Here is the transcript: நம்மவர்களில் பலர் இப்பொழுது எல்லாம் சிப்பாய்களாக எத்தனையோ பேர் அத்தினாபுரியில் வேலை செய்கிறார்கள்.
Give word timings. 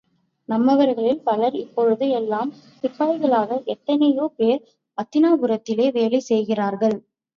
நம்மவர்களில் 0.49 1.19
பலர் 1.23 1.55
இப்பொழுது 1.55 2.05
எல்லாம் 2.11 2.49
சிப்பாய்களாக 2.79 3.59
எத்தனையோ 3.73 4.25
பேர் 4.35 4.61
அத்தினாபுரியில் 4.97 5.87
வேலை 5.91 6.21
செய்கிறார்கள். 6.29 6.97